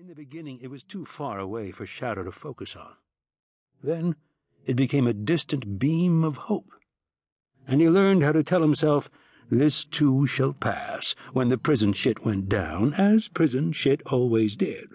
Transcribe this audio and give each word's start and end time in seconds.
In 0.00 0.06
the 0.06 0.14
beginning, 0.14 0.60
it 0.62 0.70
was 0.70 0.84
too 0.84 1.04
far 1.04 1.40
away 1.40 1.72
for 1.72 1.84
Shadow 1.84 2.22
to 2.22 2.30
focus 2.30 2.76
on. 2.76 2.92
Then 3.82 4.14
it 4.64 4.76
became 4.76 5.08
a 5.08 5.12
distant 5.12 5.80
beam 5.80 6.22
of 6.22 6.36
hope, 6.36 6.70
and 7.66 7.80
he 7.80 7.88
learned 7.88 8.22
how 8.22 8.30
to 8.30 8.44
tell 8.44 8.62
himself, 8.62 9.10
This 9.50 9.84
too 9.84 10.24
shall 10.24 10.52
pass, 10.52 11.16
when 11.32 11.48
the 11.48 11.58
prison 11.58 11.92
shit 11.94 12.24
went 12.24 12.48
down, 12.48 12.94
as 12.94 13.26
prison 13.26 13.72
shit 13.72 14.00
always 14.06 14.54
did. 14.54 14.86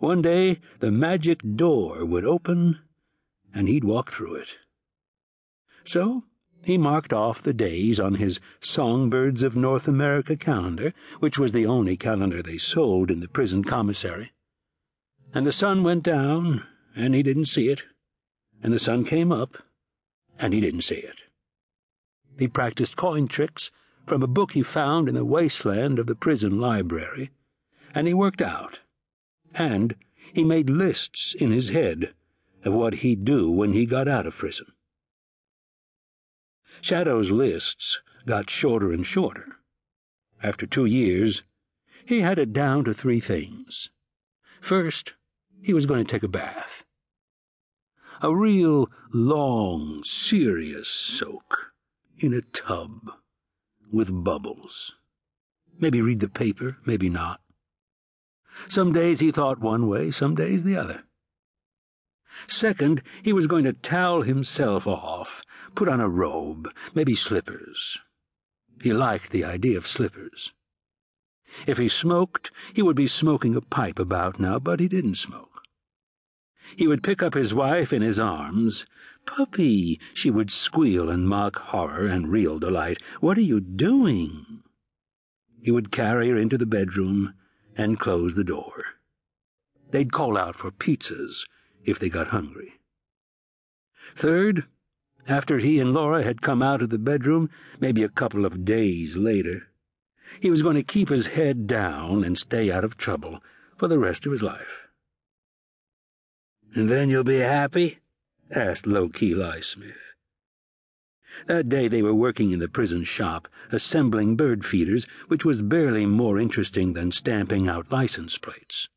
One 0.00 0.20
day, 0.20 0.60
the 0.80 0.92
magic 0.92 1.40
door 1.56 2.04
would 2.04 2.26
open, 2.26 2.78
and 3.54 3.68
he'd 3.68 3.84
walk 3.84 4.12
through 4.12 4.34
it. 4.34 4.50
So 5.82 6.24
he 6.62 6.76
marked 6.76 7.12
off 7.12 7.42
the 7.42 7.54
days 7.54 7.98
on 7.98 8.14
his 8.14 8.40
Songbirds 8.60 9.42
of 9.42 9.56
North 9.56 9.88
America 9.88 10.36
calendar, 10.36 10.92
which 11.18 11.38
was 11.38 11.52
the 11.52 11.66
only 11.66 11.96
calendar 11.96 12.42
they 12.42 12.58
sold 12.58 13.10
in 13.10 13.20
the 13.20 13.28
prison 13.28 13.64
commissary. 13.64 14.32
And 15.32 15.46
the 15.46 15.52
sun 15.52 15.82
went 15.82 16.02
down, 16.02 16.64
and 16.94 17.14
he 17.14 17.22
didn't 17.22 17.46
see 17.46 17.68
it. 17.68 17.84
And 18.62 18.72
the 18.72 18.78
sun 18.78 19.04
came 19.04 19.30
up, 19.30 19.58
and 20.38 20.52
he 20.52 20.60
didn't 20.60 20.82
see 20.82 20.96
it. 20.96 21.16
He 22.38 22.48
practiced 22.48 22.96
coin 22.96 23.28
tricks 23.28 23.70
from 24.06 24.22
a 24.22 24.28
book 24.28 24.52
he 24.52 24.62
found 24.62 25.08
in 25.08 25.14
the 25.14 25.24
wasteland 25.24 25.98
of 25.98 26.06
the 26.06 26.14
prison 26.14 26.60
library, 26.60 27.30
and 27.94 28.06
he 28.06 28.14
worked 28.14 28.42
out. 28.42 28.80
And 29.54 29.96
he 30.32 30.44
made 30.44 30.70
lists 30.70 31.34
in 31.34 31.50
his 31.50 31.70
head 31.70 32.14
of 32.64 32.74
what 32.74 32.94
he'd 32.96 33.24
do 33.24 33.50
when 33.50 33.72
he 33.72 33.86
got 33.86 34.08
out 34.08 34.26
of 34.26 34.34
prison. 34.34 34.66
Shadow's 36.80 37.30
lists 37.30 38.00
got 38.26 38.50
shorter 38.50 38.92
and 38.92 39.06
shorter. 39.06 39.56
After 40.42 40.66
two 40.66 40.84
years, 40.84 41.42
he 42.04 42.20
had 42.20 42.38
it 42.38 42.52
down 42.52 42.84
to 42.84 42.94
three 42.94 43.20
things. 43.20 43.90
First, 44.60 45.14
he 45.60 45.74
was 45.74 45.86
going 45.86 46.04
to 46.04 46.10
take 46.10 46.22
a 46.22 46.28
bath. 46.28 46.84
A 48.20 48.34
real 48.34 48.90
long, 49.12 50.02
serious 50.02 50.88
soak 50.88 51.72
in 52.18 52.34
a 52.34 52.42
tub 52.42 53.12
with 53.92 54.24
bubbles. 54.24 54.96
Maybe 55.78 56.02
read 56.02 56.20
the 56.20 56.28
paper, 56.28 56.78
maybe 56.84 57.08
not. 57.08 57.40
Some 58.66 58.92
days 58.92 59.20
he 59.20 59.30
thought 59.30 59.60
one 59.60 59.86
way, 59.86 60.10
some 60.10 60.34
days 60.34 60.64
the 60.64 60.76
other. 60.76 61.04
Second, 62.46 63.02
he 63.22 63.32
was 63.32 63.46
going 63.46 63.64
to 63.64 63.72
towel 63.72 64.22
himself 64.22 64.86
off, 64.86 65.42
put 65.74 65.88
on 65.88 66.00
a 66.00 66.08
robe, 66.08 66.70
maybe 66.94 67.14
slippers. 67.14 67.98
He 68.82 68.92
liked 68.92 69.30
the 69.30 69.44
idea 69.44 69.76
of 69.76 69.86
slippers. 69.86 70.52
If 71.66 71.78
he 71.78 71.88
smoked, 71.88 72.50
he 72.74 72.82
would 72.82 72.96
be 72.96 73.06
smoking 73.06 73.56
a 73.56 73.60
pipe 73.60 73.98
about 73.98 74.38
now, 74.38 74.58
but 74.58 74.80
he 74.80 74.88
didn't 74.88 75.16
smoke. 75.16 75.62
He 76.76 76.86
would 76.86 77.02
pick 77.02 77.22
up 77.22 77.34
his 77.34 77.54
wife 77.54 77.92
in 77.92 78.02
his 78.02 78.20
arms. 78.20 78.86
Puppy, 79.26 79.98
she 80.14 80.30
would 80.30 80.50
squeal 80.50 81.10
in 81.10 81.26
mock 81.26 81.56
horror 81.56 82.06
and 82.06 82.28
real 82.28 82.58
delight. 82.58 82.98
What 83.20 83.38
are 83.38 83.42
you 83.42 83.60
doing? 83.60 84.62
He 85.62 85.70
would 85.70 85.90
carry 85.90 86.28
her 86.28 86.36
into 86.36 86.58
the 86.58 86.66
bedroom 86.66 87.34
and 87.76 87.98
close 87.98 88.34
the 88.34 88.44
door. 88.44 88.84
They'd 89.90 90.12
call 90.12 90.36
out 90.36 90.54
for 90.54 90.70
pizzas 90.70 91.46
if 91.84 91.98
they 91.98 92.08
got 92.08 92.28
hungry. 92.28 92.74
Third, 94.14 94.64
after 95.26 95.58
he 95.58 95.78
and 95.78 95.92
Laura 95.92 96.22
had 96.22 96.42
come 96.42 96.62
out 96.62 96.82
of 96.82 96.90
the 96.90 96.98
bedroom, 96.98 97.50
maybe 97.80 98.02
a 98.02 98.08
couple 98.08 98.46
of 98.46 98.64
days 98.64 99.16
later, 99.16 99.68
he 100.40 100.50
was 100.50 100.62
going 100.62 100.76
to 100.76 100.82
keep 100.82 101.08
his 101.08 101.28
head 101.28 101.66
down 101.66 102.24
and 102.24 102.38
stay 102.38 102.70
out 102.70 102.84
of 102.84 102.96
trouble 102.96 103.40
for 103.76 103.88
the 103.88 103.98
rest 103.98 104.26
of 104.26 104.32
his 104.32 104.42
life. 104.42 104.88
And 106.74 106.88
then 106.88 107.10
you'll 107.10 107.24
be 107.24 107.38
happy? 107.38 107.98
asked 108.50 108.86
low-key 108.86 109.34
Smith. 109.60 109.96
That 111.46 111.68
day 111.68 111.88
they 111.88 112.02
were 112.02 112.14
working 112.14 112.50
in 112.50 112.58
the 112.58 112.68
prison 112.68 113.04
shop, 113.04 113.48
assembling 113.70 114.36
bird 114.36 114.64
feeders, 114.64 115.06
which 115.28 115.44
was 115.44 115.62
barely 115.62 116.06
more 116.06 116.38
interesting 116.38 116.94
than 116.94 117.12
stamping 117.12 117.68
out 117.68 117.92
license 117.92 118.38
plates. 118.38 118.88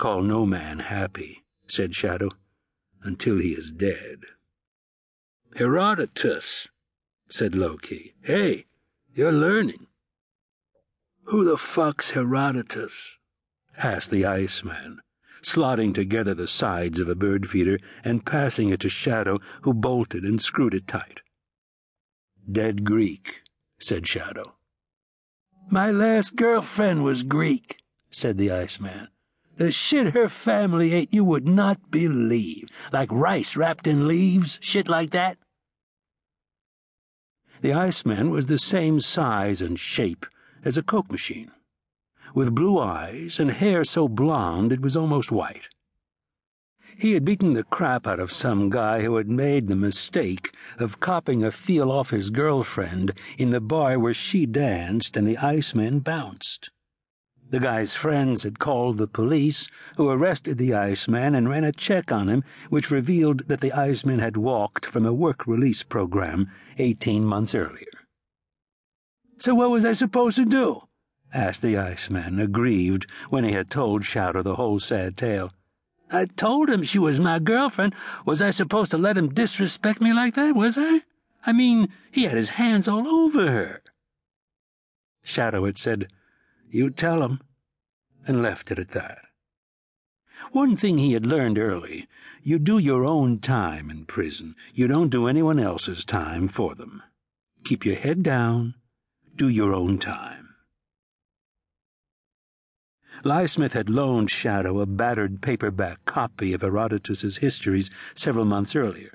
Call 0.00 0.22
no 0.22 0.46
man 0.46 0.78
happy, 0.78 1.44
said 1.66 1.94
Shadow, 1.94 2.30
until 3.02 3.38
he 3.38 3.50
is 3.50 3.70
dead. 3.70 4.20
Herodotus, 5.56 6.68
said 7.28 7.54
Low 7.54 7.76
Key. 7.76 8.14
Hey, 8.22 8.64
you're 9.14 9.30
learning. 9.30 9.88
Who 11.24 11.44
the 11.44 11.58
fuck's 11.58 12.12
Herodotus? 12.12 13.18
asked 13.76 14.10
the 14.10 14.24
Iceman, 14.24 15.02
slotting 15.42 15.92
together 15.92 16.32
the 16.32 16.48
sides 16.48 16.98
of 16.98 17.10
a 17.10 17.14
bird 17.14 17.50
feeder 17.50 17.78
and 18.02 18.24
passing 18.24 18.70
it 18.70 18.80
to 18.80 18.88
Shadow, 18.88 19.38
who 19.64 19.74
bolted 19.74 20.24
and 20.24 20.40
screwed 20.40 20.72
it 20.72 20.88
tight. 20.88 21.20
Dead 22.50 22.84
Greek, 22.84 23.42
said 23.78 24.06
Shadow. 24.06 24.54
My 25.70 25.90
last 25.90 26.36
girlfriend 26.36 27.04
was 27.04 27.22
Greek, 27.22 27.76
said 28.08 28.38
the 28.38 28.50
Iceman. 28.50 29.08
The 29.60 29.72
shit 29.72 30.14
her 30.14 30.30
family 30.30 30.94
ate 30.94 31.12
you 31.12 31.22
would 31.22 31.46
not 31.46 31.90
believe. 31.90 32.70
Like 32.94 33.12
rice 33.12 33.56
wrapped 33.56 33.86
in 33.86 34.08
leaves, 34.08 34.58
shit 34.62 34.88
like 34.88 35.10
that. 35.10 35.36
The 37.60 37.74
Iceman 37.74 38.30
was 38.30 38.46
the 38.46 38.58
same 38.58 39.00
size 39.00 39.60
and 39.60 39.78
shape 39.78 40.24
as 40.64 40.78
a 40.78 40.82
Coke 40.82 41.12
machine, 41.12 41.50
with 42.34 42.54
blue 42.54 42.78
eyes 42.78 43.38
and 43.38 43.50
hair 43.50 43.84
so 43.84 44.08
blond 44.08 44.72
it 44.72 44.80
was 44.80 44.96
almost 44.96 45.30
white. 45.30 45.68
He 46.96 47.12
had 47.12 47.26
beaten 47.26 47.52
the 47.52 47.64
crap 47.64 48.06
out 48.06 48.18
of 48.18 48.32
some 48.32 48.70
guy 48.70 49.02
who 49.02 49.16
had 49.16 49.28
made 49.28 49.68
the 49.68 49.76
mistake 49.76 50.54
of 50.78 51.00
copping 51.00 51.44
a 51.44 51.52
feel 51.52 51.92
off 51.92 52.08
his 52.08 52.30
girlfriend 52.30 53.12
in 53.36 53.50
the 53.50 53.60
bar 53.60 53.98
where 53.98 54.14
she 54.14 54.46
danced 54.46 55.18
and 55.18 55.28
the 55.28 55.36
Iceman 55.36 55.98
bounced. 55.98 56.70
The 57.50 57.58
guy's 57.58 57.94
friends 57.94 58.44
had 58.44 58.60
called 58.60 58.98
the 58.98 59.08
police, 59.08 59.68
who 59.96 60.08
arrested 60.08 60.56
the 60.56 60.72
Iceman 60.72 61.34
and 61.34 61.48
ran 61.48 61.64
a 61.64 61.72
check 61.72 62.12
on 62.12 62.28
him, 62.28 62.44
which 62.68 62.92
revealed 62.92 63.48
that 63.48 63.60
the 63.60 63.72
Iceman 63.72 64.20
had 64.20 64.36
walked 64.36 64.86
from 64.86 65.04
a 65.04 65.12
work 65.12 65.48
release 65.48 65.82
program 65.82 66.48
18 66.78 67.24
months 67.24 67.52
earlier. 67.52 67.86
So 69.38 69.56
what 69.56 69.70
was 69.70 69.84
I 69.84 69.94
supposed 69.94 70.36
to 70.36 70.44
do? 70.44 70.82
asked 71.34 71.62
the 71.62 71.76
Iceman, 71.76 72.38
aggrieved 72.38 73.06
when 73.30 73.42
he 73.42 73.52
had 73.52 73.68
told 73.68 74.04
Shadow 74.04 74.42
the 74.42 74.54
whole 74.54 74.78
sad 74.78 75.16
tale. 75.16 75.52
I 76.08 76.26
told 76.26 76.70
him 76.70 76.84
she 76.84 76.98
was 77.00 77.18
my 77.18 77.40
girlfriend. 77.40 77.94
Was 78.24 78.40
I 78.40 78.50
supposed 78.50 78.92
to 78.92 78.98
let 78.98 79.16
him 79.16 79.28
disrespect 79.28 80.00
me 80.00 80.12
like 80.12 80.34
that, 80.34 80.54
was 80.54 80.78
I? 80.78 81.02
I 81.44 81.52
mean, 81.52 81.88
he 82.12 82.24
had 82.24 82.36
his 82.36 82.50
hands 82.50 82.86
all 82.86 83.08
over 83.08 83.50
her. 83.50 83.82
Shadow 85.22 85.64
had 85.64 85.78
said, 85.78 86.08
you 86.70 86.90
tell 86.90 87.22
him, 87.22 87.40
and 88.26 88.42
left 88.42 88.70
it 88.70 88.78
at 88.78 88.88
that. 88.88 89.18
One 90.52 90.76
thing 90.76 90.98
he 90.98 91.12
had 91.12 91.26
learned 91.26 91.58
early 91.58 92.08
you 92.42 92.58
do 92.58 92.78
your 92.78 93.04
own 93.04 93.38
time 93.38 93.90
in 93.90 94.06
prison. 94.06 94.56
You 94.72 94.88
don't 94.88 95.10
do 95.10 95.26
anyone 95.26 95.58
else's 95.58 96.04
time 96.06 96.48
for 96.48 96.74
them. 96.74 97.02
Keep 97.64 97.84
your 97.84 97.96
head 97.96 98.22
down, 98.22 98.74
do 99.36 99.46
your 99.46 99.74
own 99.74 99.98
time. 99.98 100.48
Smith 103.46 103.74
had 103.74 103.90
loaned 103.90 104.30
Shadow 104.30 104.80
a 104.80 104.86
battered 104.86 105.42
paperback 105.42 106.04
copy 106.06 106.54
of 106.54 106.62
Herodotus's 106.62 107.38
histories 107.38 107.90
several 108.14 108.46
months 108.46 108.74
earlier. 108.74 109.12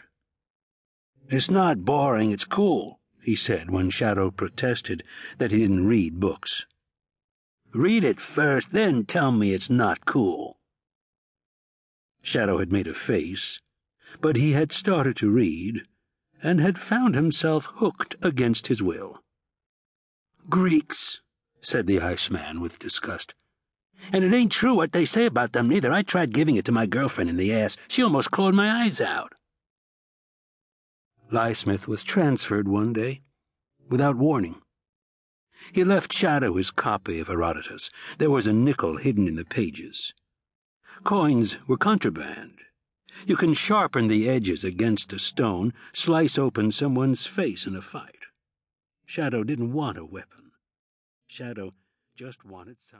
It's 1.28 1.50
not 1.50 1.86
boring, 1.86 2.32
it's 2.32 2.46
cool, 2.46 3.00
he 3.24 3.36
said 3.36 3.72
when 3.72 3.90
Shadow 3.90 4.30
protested 4.30 5.04
that 5.40 5.50
he 5.50 5.58
didn't 5.58 5.88
read 5.88 6.20
books. 6.20 6.68
Read 7.76 8.06
it 8.06 8.22
first, 8.22 8.72
then 8.72 9.04
tell 9.04 9.34
me 9.34 9.54
it's 9.54 9.70
not 9.70 10.06
cool. 10.06 10.60
Shadow 12.22 12.60
had 12.60 12.72
made 12.72 12.88
a 12.88 12.94
face, 12.94 13.60
but 14.22 14.38
he 14.38 14.54
had 14.54 14.72
started 14.72 15.18
to 15.18 15.30
read, 15.30 15.82
and 16.42 16.62
had 16.62 16.78
found 16.78 17.16
himself 17.16 17.68
hooked 17.76 18.16
against 18.22 18.68
his 18.68 18.82
will. 18.82 19.20
Greeks, 20.50 21.22
said 21.60 21.86
the 21.86 22.00
Iceman 22.00 22.62
with 22.62 22.80
disgust. 22.80 23.36
And 24.14 24.24
it 24.24 24.34
ain't 24.34 24.54
true 24.54 24.76
what 24.76 24.94
they 24.94 25.04
say 25.04 25.26
about 25.26 25.52
them, 25.52 25.68
neither. 25.68 25.92
I 25.92 26.02
tried 26.02 26.34
giving 26.34 26.56
it 26.56 26.64
to 26.66 26.72
my 26.72 26.86
girlfriend 26.86 27.30
in 27.30 27.36
the 27.36 27.54
ass. 27.54 27.76
She 27.90 28.02
almost 28.02 28.32
clawed 28.32 28.54
my 28.54 28.72
eyes 28.72 29.02
out. 29.02 29.34
Lyesmith 31.30 31.90
was 31.90 32.06
transferred 32.06 32.70
one 32.70 32.94
day, 32.94 33.20
without 33.90 34.16
warning. 34.16 34.62
He 35.72 35.84
left 35.84 36.14
Shadow 36.14 36.56
his 36.56 36.72
copy 36.72 37.20
of 37.20 37.28
Herodotus. 37.28 37.90
There 38.18 38.32
was 38.32 38.48
a 38.48 38.54
nickel 38.54 38.98
hidden 38.98 39.28
in 39.28 39.36
the 39.36 39.46
pages. 39.46 40.14
Coins 41.04 41.58
were 41.68 41.78
contraband. 41.78 42.60
You 43.26 43.36
can 43.36 43.54
sharpen 43.54 44.08
the 44.08 44.30
edges 44.30 44.64
against 44.64 45.14
a 45.14 45.20
stone, 45.20 45.74
slice 45.94 46.38
open 46.38 46.72
someone's 46.72 47.26
face 47.26 47.66
in 47.66 47.76
a 47.76 47.82
fight. 47.82 48.26
Shadow 49.06 49.44
didn't 49.44 49.74
want 49.74 49.98
a 49.98 50.06
weapon. 50.06 50.52
Shadow 51.28 51.74
just 52.16 52.46
wanted 52.46 52.78
some. 52.80 52.94